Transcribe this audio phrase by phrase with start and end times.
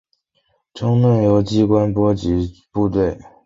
[0.73, 3.19] 争论由机关波及部队。